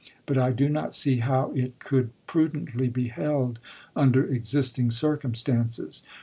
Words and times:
But 0.25 0.35
I 0.35 0.49
do 0.51 0.67
not 0.67 0.95
see 0.95 1.17
how 1.17 1.51
it 1.53 1.77
could 1.77 2.09
prudently 2.25 2.87
be 2.87 3.09
held 3.09 3.59
under 3.95 4.25
existing 4.25 4.89
circumstances. 4.89 6.01